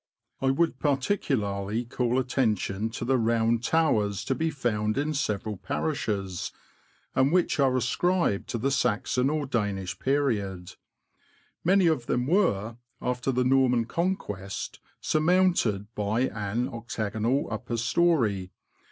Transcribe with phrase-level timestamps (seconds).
[0.41, 6.51] I would particularly call attention to the Round Towers to be found in several parishes,
[7.13, 10.73] and which are ascribed to the Saxon or Danish period:
[11.63, 18.49] many of them were, after the Norman Conquest, sur mounted by an octagonal upper storey.